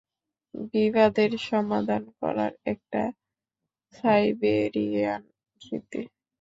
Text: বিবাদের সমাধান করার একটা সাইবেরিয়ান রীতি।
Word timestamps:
বিবাদের 0.71 1.31
সমাধান 1.47 2.03
করার 2.19 2.53
একটা 2.65 3.01
সাইবেরিয়ান 3.95 5.21
রীতি। 5.61 6.01